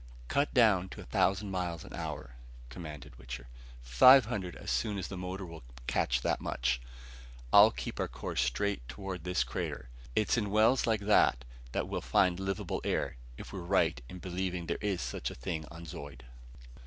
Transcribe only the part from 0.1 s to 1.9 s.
"Cut down to a thousand miles